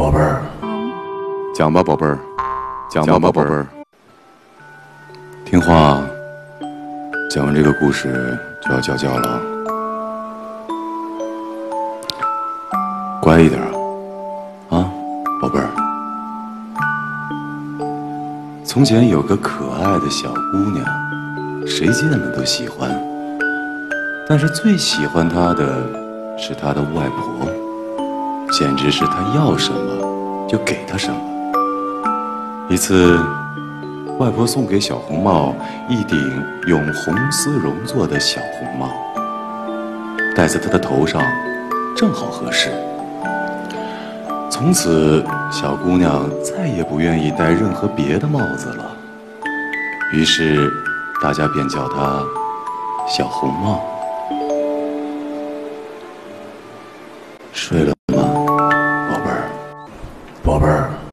[0.00, 0.40] 宝贝儿，
[1.54, 2.18] 讲吧，宝贝儿，
[2.88, 3.66] 讲吧，宝贝儿。
[5.44, 6.00] 听话，
[7.30, 9.42] 讲完这个故事就要叫觉了，
[13.20, 13.60] 乖一点
[14.70, 14.90] 啊，
[15.42, 15.68] 宝贝儿。
[18.64, 20.82] 从前有个可爱的小姑娘，
[21.66, 22.90] 谁见了都喜欢，
[24.26, 25.86] 但是最喜欢她的
[26.38, 27.59] 是她的外婆。
[28.60, 31.16] 简直是他要什么就给他什么。
[32.68, 33.18] 一次，
[34.18, 35.54] 外婆送给小红帽
[35.88, 36.18] 一顶
[36.66, 38.90] 用红丝绒做的小红帽，
[40.36, 41.22] 戴在他的头上
[41.96, 42.68] 正好合适。
[44.50, 48.94] 从此，小姑娘再也不愿意戴任何别的帽子了。
[50.12, 50.70] 于是，
[51.22, 52.22] 大家便叫她
[53.08, 53.80] 小红帽。
[57.54, 57.94] 睡了。
[60.50, 61.00] 宝贝儿。